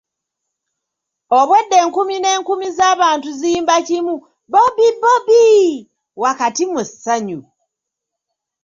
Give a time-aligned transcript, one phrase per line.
[1.39, 4.15] Obwedda enkumi n'enkumi z'abantu ziyimba kimu
[4.51, 5.41] “Bobi Bobi”
[6.21, 7.39] wakati mu ssanyu.